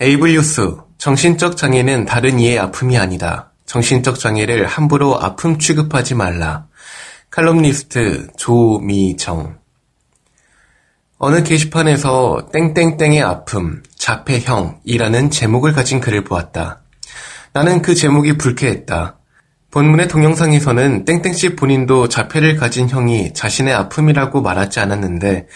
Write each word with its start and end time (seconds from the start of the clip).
에이블뉴스 0.00 0.76
정신적 0.98 1.56
장애는 1.56 2.04
다른 2.04 2.38
이의 2.38 2.56
아픔이 2.56 2.96
아니다. 2.96 3.50
정신적 3.66 4.20
장애를 4.20 4.64
함부로 4.66 5.20
아픔 5.20 5.58
취급하지 5.58 6.14
말라. 6.14 6.66
칼럼니스트 7.30 8.28
조미정 8.36 9.58
어느 11.18 11.42
게시판에서 11.42 12.48
땡땡땡의 12.52 13.22
아픔, 13.22 13.82
자폐형이라는 13.96 15.30
제목을 15.30 15.72
가진 15.72 16.00
글을 16.00 16.22
보았다. 16.22 16.82
나는 17.52 17.82
그 17.82 17.96
제목이 17.96 18.38
불쾌했다. 18.38 19.18
본문의 19.72 20.06
동영상에서는 20.06 21.04
땡땡씨 21.06 21.56
본인도 21.56 22.08
자폐를 22.08 22.56
가진 22.56 22.88
형이 22.88 23.34
자신의 23.34 23.74
아픔이라고 23.74 24.42
말하지 24.42 24.78
않았는데 24.78 25.48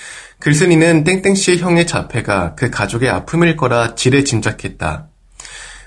글쓴이는 0.42 1.04
땡땡씨의 1.04 1.58
형의 1.58 1.86
자폐가 1.86 2.56
그 2.56 2.68
가족의 2.68 3.08
아픔일 3.08 3.56
거라 3.56 3.94
지레 3.94 4.24
짐작했다. 4.24 5.06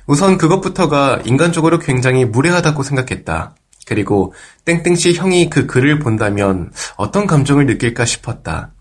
우선 0.05 0.37
그것부터가 0.37 1.23
인간적으로 1.25 1.77
굉장히 1.77 2.23
무례하다고 2.23 2.81
생각했다. 2.81 3.53
그리고 3.85 4.33
땡땡씨 4.63 5.15
형이 5.15 5.49
그 5.49 5.65
글을 5.65 5.99
본다면 5.99 6.71
어떤 6.95 7.27
감정을 7.27 7.65
느낄까 7.65 8.05
싶었다. 8.05 8.71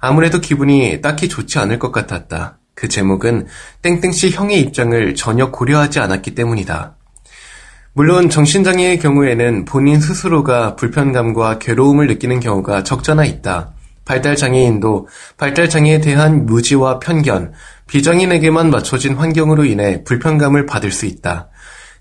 아무래도 0.00 0.42
기분이 0.42 1.00
딱히 1.00 1.30
좋지 1.30 1.58
않을 1.60 1.78
것 1.78 1.92
같았다. 1.92 2.58
그 2.74 2.88
제목은 2.88 3.46
땡땡씨 3.80 4.32
형의 4.32 4.60
입장을 4.60 5.14
전혀 5.14 5.50
고려하지 5.50 5.98
않았기 5.98 6.34
때문이다. 6.34 6.94
물론 7.94 8.28
정신장애의 8.28 8.98
경우에는 8.98 9.64
본인 9.64 9.98
스스로가 9.98 10.76
불편감과 10.76 11.58
괴로움을 11.58 12.06
느끼는 12.06 12.40
경우가 12.40 12.84
적잖아 12.84 13.24
있다. 13.24 13.75
발달장애인도 14.06 15.08
발달장애에 15.36 16.00
대한 16.00 16.46
무지와 16.46 16.98
편견, 16.98 17.52
비장인에게만 17.88 18.70
맞춰진 18.70 19.14
환경으로 19.14 19.64
인해 19.66 20.02
불편감을 20.04 20.64
받을 20.64 20.90
수 20.90 21.04
있다. 21.04 21.50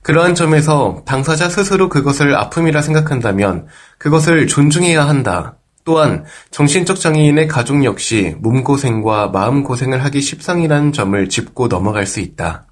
그러한 0.01 0.35
점에서 0.35 1.01
당사자 1.05 1.49
스스로 1.49 1.89
그것을 1.89 2.35
아픔이라 2.35 2.81
생각한다면 2.81 3.67
그것을 3.97 4.47
존중해야 4.47 5.07
한다. 5.07 5.57
또한 5.83 6.25
정신적 6.51 6.99
장애인의 6.99 7.47
가족 7.47 7.83
역시 7.83 8.35
몸고생과 8.39 9.29
마음고생을 9.29 10.03
하기 10.05 10.21
십상이라는 10.21 10.93
점을 10.93 11.29
짚고 11.29 11.67
넘어갈 11.67 12.05
수 12.05 12.19
있다. 12.19 12.67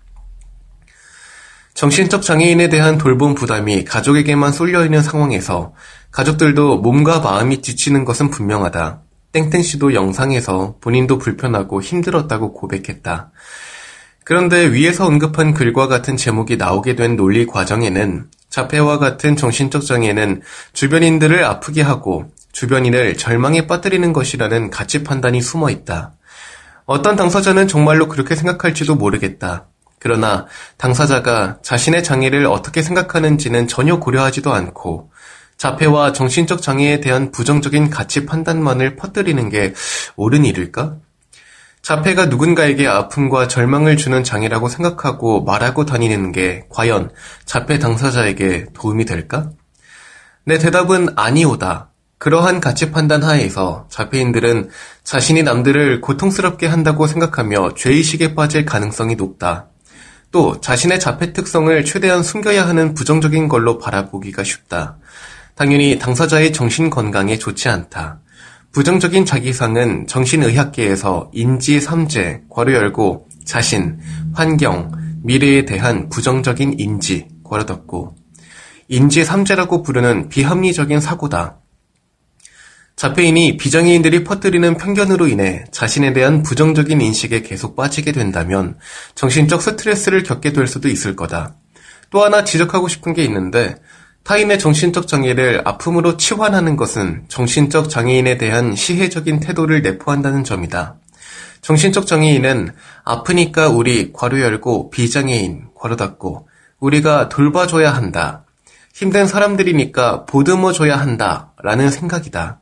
정신적 1.73 2.21
장애인에 2.21 2.69
대한 2.69 2.99
돌봄 2.99 3.33
부담이 3.33 3.83
가족에게만 3.83 4.51
쏠려 4.51 4.85
있는 4.85 5.01
상황에서 5.01 5.73
가족들도 6.11 6.77
몸과 6.77 7.19
마음이 7.19 7.63
지치는 7.63 8.05
것은 8.05 8.29
분명하다. 8.29 9.01
땡땡 9.33 9.63
씨도 9.63 9.95
영상에서 9.95 10.75
본인도 10.79 11.17
불편하고 11.17 11.81
힘들었다고 11.81 12.53
고백했다. 12.53 13.31
그런데 14.23 14.71
위에서 14.71 15.07
언급한 15.07 15.53
글과 15.55 15.87
같은 15.87 16.15
제목이 16.15 16.55
나오게 16.57 16.95
된 16.95 17.15
논리 17.15 17.47
과정에는 17.47 18.27
자폐와 18.49 18.99
같은 18.99 19.35
정신적 19.35 19.85
장애는 19.85 20.43
주변인들을 20.73 21.43
아프게 21.43 21.81
하고 21.81 22.31
주변인을 22.51 23.17
절망에 23.17 23.65
빠뜨리는 23.65 24.13
것이라는 24.13 24.69
가치 24.69 25.03
판단이 25.03 25.41
숨어 25.41 25.71
있다. 25.71 26.13
어떤 26.85 27.15
당사자는 27.15 27.67
정말로 27.67 28.07
그렇게 28.07 28.35
생각할지도 28.35 28.95
모르겠다. 28.95 29.65
그러나 29.97 30.45
당사자가 30.77 31.57
자신의 31.63 32.03
장애를 32.03 32.45
어떻게 32.45 32.83
생각하는지는 32.83 33.67
전혀 33.67 33.99
고려하지도 33.99 34.53
않고 34.53 35.09
자폐와 35.63 36.11
정신적 36.11 36.61
장애에 36.61 36.99
대한 36.99 37.31
부정적인 37.31 37.89
가치 37.89 38.25
판단만을 38.25 38.97
퍼뜨리는 38.97 39.47
게 39.47 39.73
옳은 40.17 40.43
일일까? 40.43 40.97
자폐가 41.81 42.25
누군가에게 42.25 42.85
아픔과 42.85 43.47
절망을 43.47 43.95
주는 43.95 44.25
장애라고 44.25 44.67
생각하고 44.67 45.45
말하고 45.45 45.85
다니는 45.85 46.33
게 46.33 46.65
과연 46.69 47.11
자폐 47.45 47.79
당사자에게 47.79 48.65
도움이 48.73 49.05
될까? 49.05 49.51
내 50.43 50.57
대답은 50.57 51.13
아니오다. 51.15 51.91
그러한 52.17 52.59
가치 52.59 52.91
판단 52.91 53.23
하에서 53.23 53.87
자폐인들은 53.89 54.69
자신이 55.05 55.43
남들을 55.43 56.01
고통스럽게 56.01 56.67
한다고 56.67 57.07
생각하며 57.07 57.75
죄의식에 57.75 58.35
빠질 58.35 58.65
가능성이 58.65 59.15
높다. 59.15 59.67
또 60.29 60.59
자신의 60.59 60.99
자폐 60.99 61.31
특성을 61.31 61.85
최대한 61.85 62.21
숨겨야 62.21 62.67
하는 62.67 62.93
부정적인 62.95 63.47
걸로 63.47 63.77
바라보기가 63.77 64.43
쉽다. 64.43 64.97
당연히 65.55 65.99
당사자의 65.99 66.51
정신 66.51 66.89
건강에 66.89 67.37
좋지 67.37 67.69
않다. 67.69 68.19
부정적인 68.71 69.25
자기상은 69.25 70.07
정신의학계에서 70.07 71.29
인지 71.33 71.79
삼재, 71.79 72.41
괄호 72.49 72.73
열고, 72.73 73.27
자신, 73.45 73.99
환경, 74.33 74.91
미래에 75.21 75.65
대한 75.65 76.09
부정적인 76.09 76.79
인지, 76.79 77.27
괄호 77.43 77.65
닫고, 77.65 78.15
인지 78.87 79.23
삼재라고 79.23 79.83
부르는 79.83 80.29
비합리적인 80.29 80.99
사고다. 80.99 81.59
자폐인이 82.95 83.57
비장애인들이 83.57 84.23
퍼뜨리는 84.23 84.77
편견으로 84.77 85.27
인해 85.27 85.65
자신에 85.71 86.13
대한 86.13 86.43
부정적인 86.43 87.01
인식에 87.01 87.41
계속 87.41 87.75
빠지게 87.75 88.11
된다면 88.11 88.77
정신적 89.15 89.61
스트레스를 89.61 90.23
겪게 90.23 90.53
될 90.53 90.67
수도 90.67 90.89
있을 90.89 91.15
거다. 91.15 91.55
또 92.11 92.23
하나 92.23 92.43
지적하고 92.43 92.87
싶은 92.87 93.13
게 93.13 93.23
있는데 93.23 93.75
타인의 94.23 94.57
정신적 94.57 95.07
장애를 95.07 95.61
아픔으로 95.65 96.15
치환하는 96.15 96.77
것은 96.77 97.25
정신적 97.27 97.89
장애인에 97.89 98.37
대한 98.37 98.73
시혜적인 98.73 99.41
태도를 99.41 99.81
내포한다는 99.81 100.45
점이다. 100.45 100.95
정신적 101.61 102.07
장애인은 102.07 102.73
아프니까 103.03 103.69
우리 103.69 104.13
괄호 104.13 104.39
열고 104.39 104.91
비장애인 104.91 105.67
괄호 105.75 105.97
닫고 105.97 106.47
우리가 106.79 107.29
돌봐줘야 107.29 107.93
한다. 107.93 108.45
힘든 108.93 109.27
사람들이니까 109.27 110.25
보듬어줘야 110.25 110.97
한다. 110.97 111.53
라는 111.61 111.89
생각이다. 111.89 112.59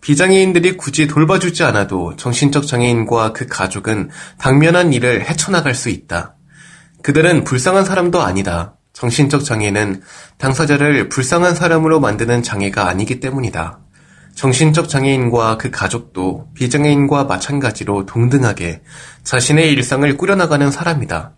비장애인들이 0.00 0.76
굳이 0.76 1.06
돌봐주지 1.06 1.62
않아도 1.62 2.16
정신적 2.16 2.66
장애인과 2.66 3.32
그 3.32 3.46
가족은 3.46 4.10
당면한 4.38 4.92
일을 4.92 5.28
헤쳐나갈 5.28 5.74
수 5.74 5.90
있다. 5.90 6.34
그들은 7.02 7.44
불쌍한 7.44 7.84
사람도 7.84 8.20
아니다. 8.20 8.74
정신적 8.92 9.44
장애는 9.44 10.02
당사자를 10.38 11.08
불쌍한 11.08 11.54
사람으로 11.54 12.00
만드는 12.00 12.42
장애가 12.42 12.88
아니기 12.88 13.20
때문이다. 13.20 13.78
정신적 14.34 14.88
장애인과 14.88 15.58
그 15.58 15.70
가족도 15.70 16.48
비장애인과 16.54 17.24
마찬가지로 17.24 18.06
동등하게 18.06 18.82
자신의 19.24 19.72
일상을 19.72 20.16
꾸려나가는 20.16 20.70
사람이다. 20.70 21.36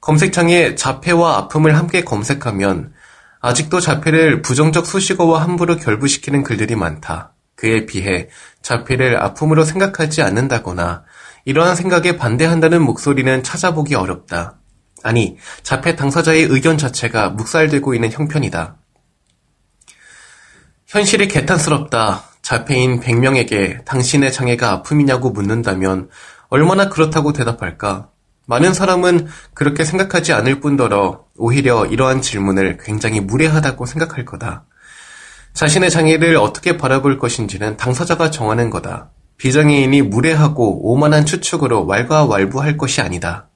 검색창에 0.00 0.74
자폐와 0.74 1.36
아픔을 1.36 1.76
함께 1.76 2.02
검색하면 2.02 2.92
아직도 3.40 3.80
자폐를 3.80 4.42
부정적 4.42 4.86
수식어와 4.86 5.42
함부로 5.42 5.76
결부시키는 5.76 6.42
글들이 6.42 6.74
많다. 6.74 7.34
그에 7.54 7.86
비해 7.86 8.28
자폐를 8.62 9.22
아픔으로 9.22 9.64
생각하지 9.64 10.22
않는다거나 10.22 11.04
이러한 11.44 11.76
생각에 11.76 12.16
반대한다는 12.16 12.82
목소리는 12.82 13.42
찾아보기 13.42 13.94
어렵다. 13.94 14.59
아니, 15.02 15.36
자폐 15.62 15.96
당사자의 15.96 16.44
의견 16.44 16.78
자체가 16.78 17.30
묵살되고 17.30 17.94
있는 17.94 18.10
형편이다. 18.10 18.76
현실이 20.86 21.28
개탄스럽다. 21.28 22.24
자폐인 22.42 23.00
100명에게 23.00 23.84
당신의 23.84 24.32
장애가 24.32 24.70
아픔이냐고 24.72 25.30
묻는다면 25.30 26.08
얼마나 26.48 26.88
그렇다고 26.88 27.32
대답할까? 27.32 28.10
많은 28.46 28.74
사람은 28.74 29.28
그렇게 29.54 29.84
생각하지 29.84 30.32
않을 30.32 30.58
뿐더러 30.60 31.26
오히려 31.36 31.86
이러한 31.86 32.22
질문을 32.22 32.78
굉장히 32.82 33.20
무례하다고 33.20 33.86
생각할 33.86 34.24
거다. 34.24 34.64
자신의 35.52 35.90
장애를 35.90 36.36
어떻게 36.36 36.76
바라볼 36.76 37.18
것인지는 37.18 37.76
당사자가 37.76 38.30
정하는 38.30 38.70
거다. 38.70 39.10
비장애인이 39.36 40.02
무례하고 40.02 40.90
오만한 40.90 41.26
추측으로 41.26 41.86
왈가왈부할 41.86 42.76
것이 42.76 43.00
아니다. 43.00 43.49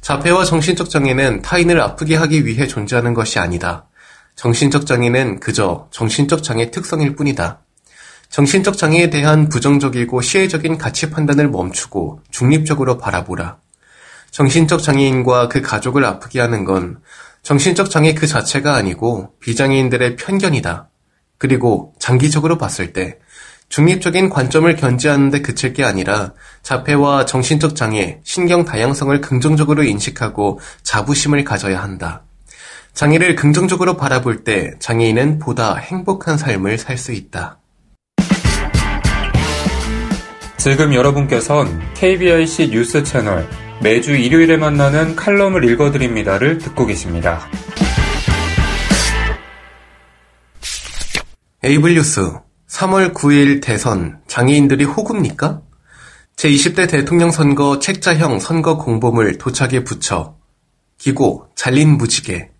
자폐와 0.00 0.44
정신적 0.44 0.90
장애는 0.90 1.42
타인을 1.42 1.80
아프게 1.80 2.16
하기 2.16 2.46
위해 2.46 2.66
존재하는 2.66 3.14
것이 3.14 3.38
아니다. 3.38 3.86
정신적 4.36 4.86
장애는 4.86 5.40
그저 5.40 5.88
정신적 5.90 6.42
장애 6.42 6.70
특성일 6.70 7.16
뿐이다. 7.16 7.60
정신적 8.30 8.76
장애에 8.76 9.10
대한 9.10 9.48
부정적이고 9.48 10.20
시혜적인 10.20 10.78
가치 10.78 11.10
판단을 11.10 11.48
멈추고 11.48 12.20
중립적으로 12.30 12.98
바라보라. 12.98 13.58
정신적 14.30 14.82
장애인과 14.82 15.48
그 15.48 15.62
가족을 15.62 16.04
아프게 16.04 16.40
하는 16.40 16.64
건 16.64 17.00
정신적 17.42 17.90
장애 17.90 18.14
그 18.14 18.26
자체가 18.26 18.74
아니고 18.74 19.34
비장애인들의 19.40 20.16
편견이다. 20.16 20.90
그리고 21.38 21.94
장기적으로 21.98 22.58
봤을 22.58 22.92
때 22.92 23.18
중립적인 23.68 24.30
관점을 24.30 24.74
견지하는 24.76 25.30
데 25.30 25.42
그칠 25.42 25.72
게 25.72 25.84
아니라 25.84 26.32
자폐와 26.62 27.26
정신적 27.26 27.76
장애, 27.76 28.20
신경 28.24 28.64
다양성을 28.64 29.20
긍정적으로 29.20 29.82
인식하고 29.82 30.60
자부심을 30.82 31.44
가져야 31.44 31.82
한다. 31.82 32.24
장애를 32.94 33.36
긍정적으로 33.36 33.96
바라볼 33.96 34.42
때 34.42 34.72
장애인은 34.80 35.38
보다 35.38 35.76
행복한 35.76 36.38
삶을 36.38 36.78
살 36.78 36.96
수 36.96 37.12
있다. 37.12 37.58
지금 40.56 40.92
여러분께선 40.92 41.94
KBIC 41.94 42.70
뉴스 42.70 43.04
채널 43.04 43.48
매주 43.80 44.16
일요일에 44.16 44.56
만나는 44.56 45.14
칼럼을 45.14 45.64
읽어드립니다를 45.64 46.58
듣고 46.58 46.84
계십니다. 46.86 47.46
에이블 51.62 51.94
뉴스 51.94 52.32
3월 52.68 53.14
9일 53.14 53.62
대선 53.62 54.20
장애인들이 54.26 54.84
호구입니까? 54.84 55.62
제20대 56.36 56.88
대통령 56.88 57.30
선거 57.30 57.78
책자형 57.78 58.38
선거 58.38 58.76
공보물 58.76 59.38
도착에 59.38 59.82
붙여 59.84 60.36
기고 60.98 61.48
잘린 61.54 61.96
무지개 61.96 62.50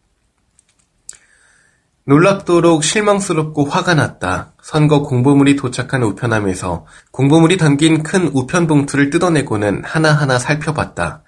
놀랍도록 2.04 2.84
실망스럽고 2.84 3.66
화가 3.66 3.92
났다. 3.94 4.54
선거 4.62 5.02
공보물이 5.02 5.56
도착한 5.56 6.02
우편함에서 6.02 6.86
공보물이 7.10 7.58
담긴 7.58 8.02
큰 8.02 8.30
우편 8.32 8.66
봉투를 8.66 9.10
뜯어내고는 9.10 9.82
하나하나 9.84 10.38
살펴봤다. 10.38 11.22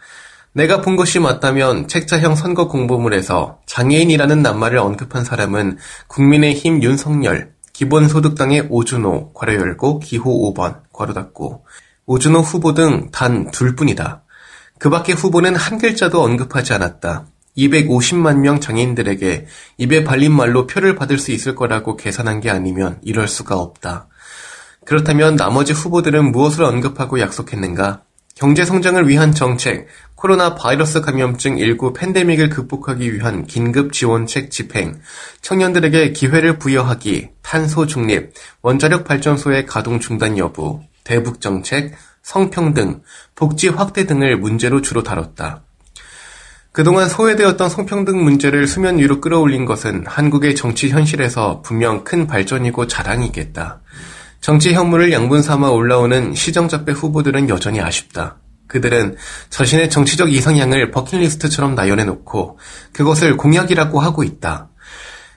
내가 0.52 0.80
본 0.80 0.96
것이 0.96 1.20
맞다면 1.20 1.86
책자형 1.86 2.34
선거 2.34 2.66
공보물에서 2.66 3.58
장애인이라는 3.66 4.42
낱말을 4.42 4.78
언급한 4.78 5.22
사람은 5.22 5.76
국민의힘 6.06 6.82
윤석열, 6.82 7.52
기본소득당의 7.80 8.66
오준호, 8.68 9.32
괄호 9.32 9.54
열고 9.54 10.00
기호 10.00 10.52
5번, 10.52 10.82
괄호 10.92 11.14
닫고 11.14 11.64
오준호 12.04 12.40
후보 12.40 12.74
등 12.74 13.10
단 13.10 13.50
둘뿐이다. 13.50 14.22
그 14.78 14.90
밖의 14.90 15.14
후보는 15.14 15.56
한 15.56 15.78
글자도 15.78 16.22
언급하지 16.22 16.74
않았다. 16.74 17.24
250만 17.56 18.40
명 18.40 18.60
장애인들에게 18.60 19.46
입에 19.78 20.04
발린 20.04 20.30
말로 20.30 20.66
표를 20.66 20.94
받을 20.94 21.18
수 21.18 21.32
있을 21.32 21.54
거라고 21.54 21.96
계산한 21.96 22.40
게 22.40 22.50
아니면 22.50 22.98
이럴 23.02 23.28
수가 23.28 23.56
없다. 23.56 24.08
그렇다면 24.84 25.36
나머지 25.36 25.72
후보들은 25.72 26.32
무엇을 26.32 26.64
언급하고 26.64 27.18
약속했는가? 27.18 28.02
경제 28.40 28.64
성장을 28.64 29.06
위한 29.06 29.34
정책, 29.34 29.86
코로나 30.14 30.54
바이러스 30.54 31.02
감염증 31.02 31.58
19 31.58 31.92
팬데믹을 31.92 32.48
극복하기 32.48 33.12
위한 33.12 33.44
긴급 33.44 33.92
지원책 33.92 34.50
집행, 34.50 34.98
청년들에게 35.42 36.12
기회를 36.12 36.58
부여하기, 36.58 37.28
탄소 37.42 37.84
중립, 37.84 38.32
원자력 38.62 39.04
발전소의 39.04 39.66
가동 39.66 40.00
중단 40.00 40.38
여부, 40.38 40.80
대북 41.04 41.42
정책, 41.42 41.92
성평등, 42.22 43.02
복지 43.34 43.68
확대 43.68 44.06
등을 44.06 44.38
문제로 44.38 44.80
주로 44.80 45.02
다뤘다. 45.02 45.62
그동안 46.72 47.10
소외되었던 47.10 47.68
성평등 47.68 48.24
문제를 48.24 48.66
수면 48.66 48.96
위로 48.96 49.20
끌어올린 49.20 49.66
것은 49.66 50.06
한국의 50.06 50.54
정치 50.54 50.88
현실에서 50.88 51.60
분명 51.60 52.04
큰 52.04 52.26
발전이고 52.26 52.86
자랑이겠다. 52.86 53.82
정치 54.40 54.72
혐오를 54.72 55.12
양분 55.12 55.42
삼아 55.42 55.70
올라오는 55.70 56.34
시정잡배 56.34 56.92
후보들은 56.92 57.48
여전히 57.50 57.80
아쉽다. 57.80 58.38
그들은 58.68 59.16
자신의 59.50 59.90
정치적 59.90 60.32
이상향을 60.32 60.92
버킷리스트처럼 60.92 61.74
나열해놓고 61.74 62.58
그것을 62.92 63.36
공약이라고 63.36 64.00
하고 64.00 64.22
있다. 64.22 64.68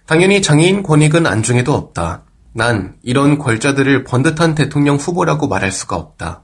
당연히 0.05 0.41
장애인 0.41 0.83
권익은 0.83 1.25
안중에도 1.25 1.73
없다. 1.73 2.23
난 2.53 2.95
이런 3.01 3.39
작자들을 3.39 4.03
번듯한 4.03 4.55
대통령 4.55 4.95
후보라고 4.95 5.47
말할 5.47 5.71
수가 5.71 5.95
없다. 5.95 6.44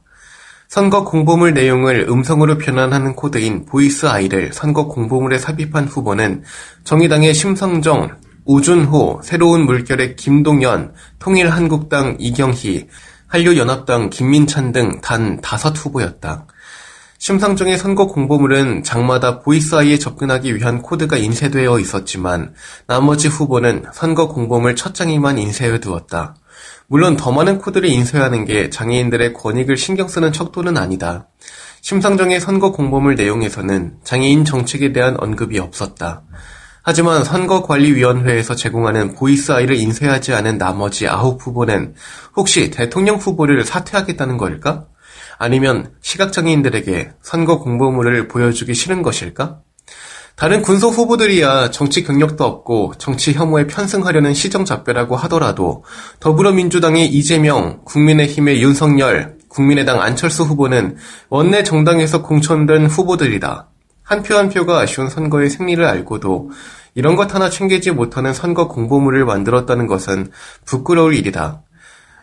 선거 0.67 1.03
공보물 1.03 1.53
내용을 1.53 2.07
음성으로 2.09 2.57
변환하는 2.57 3.15
코드인 3.15 3.65
Voiceye를 3.65 4.51
선거 4.53 4.87
공보물에 4.87 5.37
삽입한 5.37 5.87
후보는 5.87 6.43
정의당의 6.83 7.33
심상정, 7.33 8.17
우준호, 8.49 9.21
새로운 9.23 9.67
물결의 9.67 10.15
김동연, 10.15 10.95
통일한국당 11.19 12.15
이경희, 12.17 12.87
한류연합당 13.27 14.09
김민찬 14.09 14.71
등 14.71 15.01
단 15.01 15.39
다섯 15.39 15.77
후보였다. 15.77 16.47
심상정의 17.19 17.77
선거 17.77 18.07
공보물은 18.07 18.81
장마다 18.81 19.41
보이스아이에 19.41 19.99
접근하기 19.99 20.55
위한 20.55 20.81
코드가 20.81 21.17
인쇄되어 21.17 21.77
있었지만 21.79 22.55
나머지 22.87 23.27
후보는 23.27 23.85
선거 23.93 24.27
공보물 24.29 24.75
첫 24.75 24.95
장에만 24.95 25.37
인쇄해 25.37 25.79
두었다. 25.79 26.35
물론 26.87 27.17
더 27.17 27.31
많은 27.31 27.59
코드를 27.59 27.87
인쇄하는 27.87 28.45
게 28.45 28.71
장애인들의 28.71 29.33
권익을 29.33 29.77
신경 29.77 30.07
쓰는 30.07 30.31
척도는 30.31 30.75
아니다. 30.75 31.27
심상정의 31.81 32.39
선거 32.39 32.71
공보물 32.71 33.13
내용에서는 33.13 33.97
장애인 34.03 34.43
정책에 34.43 34.91
대한 34.91 35.17
언급이 35.19 35.59
없었다. 35.59 36.23
하지만 36.89 37.23
선거관리위원회에서 37.23 38.55
제공하는 38.55 39.13
Voiceye를 39.13 39.75
인쇄하지 39.75 40.33
않은 40.33 40.57
나머지 40.57 41.07
아홉 41.07 41.39
후보는 41.39 41.93
혹시 42.35 42.71
대통령 42.71 43.17
후보를 43.17 43.63
사퇴하겠다는 43.63 44.37
걸까? 44.37 44.87
아니면 45.37 45.91
시각장애인들에게 46.01 47.11
선거 47.21 47.59
공보물을 47.59 48.27
보여주기 48.27 48.73
싫은 48.73 49.03
것일까? 49.03 49.59
다른 50.35 50.63
군소 50.63 50.89
후보들이야 50.89 51.69
정치 51.69 52.03
경력도 52.03 52.43
없고 52.43 52.93
정치 52.97 53.33
혐오에 53.33 53.67
편승하려는 53.67 54.33
시정잡배라고 54.33 55.15
하더라도 55.15 55.83
더불어민주당의 56.19 57.05
이재명, 57.05 57.81
국민의힘의 57.85 58.63
윤석열, 58.63 59.37
국민의당 59.47 60.01
안철수 60.01 60.41
후보는 60.41 60.97
원내 61.29 61.61
정당에서 61.61 62.23
공천된 62.23 62.87
후보들이다. 62.87 63.67
한 64.09 64.23
표한 64.23 64.49
표가 64.49 64.79
아쉬운 64.79 65.07
선거의 65.07 65.51
승리를 65.51 65.85
알고도 65.85 66.49
이런 66.95 67.15
것 67.15 67.33
하나 67.33 67.49
챙기지 67.49 67.91
못하는 67.91 68.33
선거 68.33 68.67
공보물을 68.67 69.25
만들었다는 69.25 69.87
것은 69.87 70.31
부끄러울 70.65 71.15
일이다. 71.15 71.63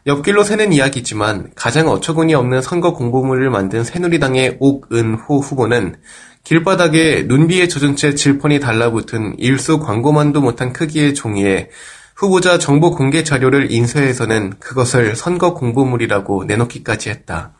옆길로 0.07 0.45
새는 0.45 0.73
이야기지만 0.73 1.51
가장 1.57 1.89
어처구니 1.89 2.35
없는 2.35 2.63
선거 2.63 2.93
공보물을 2.93 3.51
만든 3.51 3.83
새누리당의 3.83 4.59
옥은호 4.61 5.41
후보는 5.41 5.97
길바닥에 6.45 7.25
눈비에 7.27 7.67
젖은 7.67 7.97
채 7.97 8.15
질펀이 8.15 8.61
달라붙은 8.61 9.35
일수 9.39 9.81
광고만도 9.81 10.41
못한 10.41 10.73
크기의 10.73 11.15
종이에 11.15 11.71
후보자 12.15 12.57
정보 12.57 12.93
공개 12.93 13.25
자료를 13.25 13.73
인쇄해서는 13.73 14.55
그것을 14.61 15.17
선거 15.17 15.55
공보물이라고 15.55 16.45
내놓기까지 16.45 17.11
했다. 17.11 17.55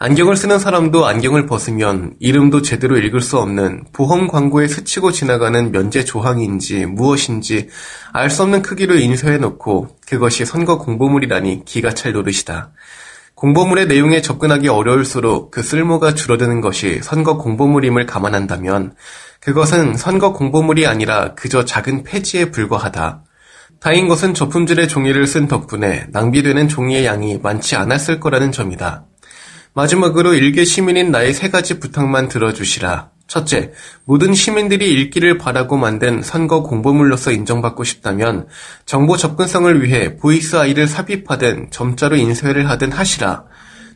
안경을 0.00 0.36
쓰는 0.36 0.60
사람도 0.60 1.06
안경을 1.06 1.46
벗으면 1.46 2.14
이름도 2.20 2.62
제대로 2.62 2.96
읽을 2.98 3.20
수 3.20 3.36
없는 3.38 3.84
보험 3.92 4.28
광고에 4.28 4.68
스치고 4.68 5.10
지나가는 5.10 5.72
면제 5.72 6.04
조항인지 6.04 6.86
무엇인지 6.86 7.68
알 8.12 8.30
수 8.30 8.44
없는 8.44 8.62
크기로 8.62 8.94
인쇄해 8.94 9.38
놓고 9.38 9.88
그것이 10.06 10.44
선거 10.44 10.78
공보물이라니 10.78 11.64
기가 11.64 11.94
찰 11.94 12.12
노릇이다. 12.12 12.70
공보물의 13.34 13.88
내용에 13.88 14.22
접근하기 14.22 14.68
어려울수록 14.68 15.50
그 15.50 15.62
쓸모가 15.64 16.14
줄어드는 16.14 16.60
것이 16.60 17.00
선거 17.02 17.36
공보물임을 17.36 18.06
감안한다면 18.06 18.94
그것은 19.40 19.96
선거 19.96 20.32
공보물이 20.32 20.86
아니라 20.86 21.34
그저 21.34 21.64
작은 21.64 22.04
폐지에 22.04 22.52
불과하다. 22.52 23.24
다인 23.80 24.06
것은 24.06 24.34
저품질의 24.34 24.86
종이를 24.86 25.26
쓴 25.26 25.48
덕분에 25.48 26.06
낭비되는 26.10 26.68
종이의 26.68 27.04
양이 27.04 27.38
많지 27.38 27.74
않았을 27.74 28.20
거라는 28.20 28.52
점이다. 28.52 29.07
마지막으로 29.78 30.34
일개 30.34 30.64
시민인 30.64 31.12
나의 31.12 31.32
세 31.32 31.50
가지 31.50 31.78
부탁만 31.78 32.26
들어주시라. 32.26 33.10
첫째, 33.28 33.70
모든 34.06 34.34
시민들이 34.34 34.92
읽기를 34.92 35.38
바라고 35.38 35.76
만든 35.76 36.20
선거 36.20 36.64
공보물로서 36.64 37.30
인정받고 37.30 37.84
싶다면 37.84 38.48
정보 38.86 39.16
접근성을 39.16 39.84
위해 39.84 40.16
Voiceye를 40.16 40.88
삽입하든 40.88 41.68
점자로 41.70 42.16
인쇄를 42.16 42.68
하든 42.70 42.90
하시라. 42.90 43.44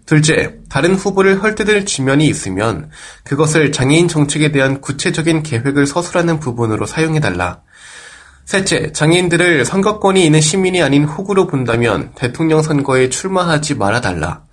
둘째, 0.07 0.55
다른 0.69 0.95
후보를 0.95 1.43
헐뜯을 1.43 1.85
지면이 1.85 2.29
있으면 2.29 2.89
그것을 3.25 3.73
장애인 3.73 4.07
정책에 4.07 4.53
대한 4.53 4.81
구체적인 4.81 5.43
계획을 5.43 5.89
서술하는 5.89 6.39
부분으로 6.39 6.87
사용해달라. 6.87 7.63
셋째, 8.45 8.93
장애인들을 8.93 9.65
선거권이 9.65 10.25
있는 10.25 10.41
시민이 10.41 10.81
아닌 10.81 11.03
호구로 11.03 11.49
본다면 11.49 12.13
대통령 12.15 12.63
선거에 12.63 13.09
출마하지 13.09 13.75
말아달라. 13.75 14.45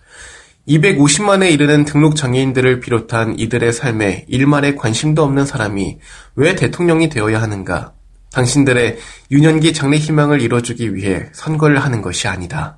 250만에 0.70 1.52
이르는 1.52 1.84
등록 1.84 2.16
장애인들을 2.16 2.80
비롯한 2.80 3.40
이들의 3.40 3.74
삶에 3.74 4.26
일말의 4.28 4.76
관심도 4.76 5.24
없는 5.24 5.48
사람이 5.48 5.98
왜 6.36 6.56
대통령이 6.56 7.10
되어야 7.10 7.42
하는가? 7.42 7.94
당신들의 8.32 9.00
유년기 9.32 9.74
장래 9.74 9.98
희망을 9.98 10.42
이뤄주기 10.42 10.94
위해 10.94 11.26
선거를 11.34 11.80
하는 11.80 12.04
것이 12.04 12.28
아니다. 12.28 12.78